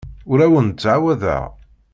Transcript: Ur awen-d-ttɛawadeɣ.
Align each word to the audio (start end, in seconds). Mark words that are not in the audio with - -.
Ur 0.31 0.39
awen-d-ttɛawadeɣ. 0.45 1.43